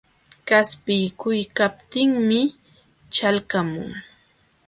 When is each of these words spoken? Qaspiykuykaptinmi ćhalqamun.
Qaspiykuykaptinmi 0.47 2.41
ćhalqamun. 3.13 3.89